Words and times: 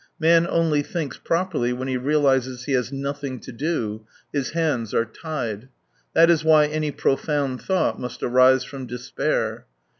Man 0.19 0.47
only 0.47 0.81
thinks 0.81 1.19
properly 1.19 1.73
when 1.73 1.87
he 1.87 1.95
realises 1.95 2.63
he 2.63 2.71
has 2.71 2.91
nothing 2.91 3.39
to 3.41 3.51
do, 3.51 4.07
his 4.33 4.49
hands 4.49 4.95
are 4.95 5.05
tied. 5.05 5.69
That 6.15 6.27
is 6.31 6.43
why 6.43 6.65
any 6.65 6.89
profound 6.89 7.61
thought 7.61 7.99
must 7.99 8.23
arise 8.23 8.63
from 8.63 8.87
despair. 8.87 9.67